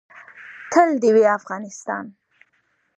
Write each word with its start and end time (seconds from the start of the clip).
تل 0.71 0.89
دې 1.01 1.09
وي 1.15 1.25
افغانستان. 1.39 2.05